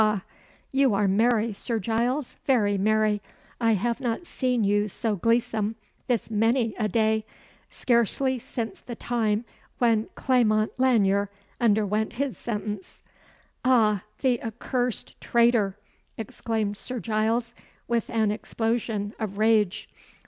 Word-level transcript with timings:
ha! 0.01 0.23
You 0.71 0.95
are 0.95 1.07
merry, 1.07 1.53
Sir 1.53 1.77
Giles, 1.77 2.35
very 2.45 2.75
merry; 2.75 3.21
I 3.59 3.73
have 3.73 4.01
not 4.01 4.25
seen 4.25 4.63
you 4.63 4.87
so 4.87 5.15
gleesome 5.15 5.75
this 6.07 6.31
many 6.31 6.73
a 6.79 6.87
day 6.87 7.23
scarcely 7.69 8.39
since 8.39 8.81
the 8.81 8.95
time 8.95 9.45
when 9.77 10.07
Clement 10.15 10.71
Lanyere 10.79 11.29
underwent 11.59 12.13
his 12.13 12.35
sentence." 12.35 13.03
"Ah! 13.63 14.01
the 14.23 14.41
accursed 14.41 15.21
traitor!" 15.21 15.77
exclaimed 16.17 16.77
Sir 16.77 16.99
Giles, 16.99 17.53
with 17.87 18.09
an 18.09 18.31
explosion 18.31 19.13
of 19.19 19.37
rage. 19.37 19.87